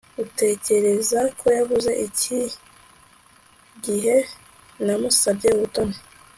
Utekereza 0.23 1.19
ko 1.39 1.45
yavuze 1.57 1.91
iki 2.07 2.37
igihe 3.75 4.15
namusabye 4.85 5.47
ubutoni 5.57 5.97